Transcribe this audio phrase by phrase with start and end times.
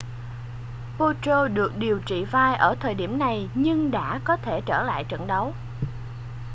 [0.97, 5.03] potro được điều trị vai ở thời điểm này nhưng đã có thể trở lại
[5.09, 5.53] trận đấu